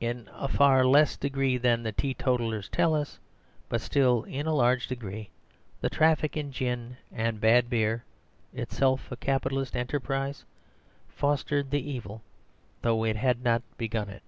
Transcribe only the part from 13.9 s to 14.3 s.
it.